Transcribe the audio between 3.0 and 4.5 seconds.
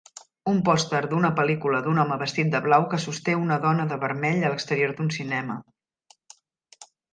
sosté una dona de vermell